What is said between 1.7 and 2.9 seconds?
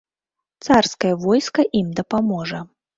ім дапаможа.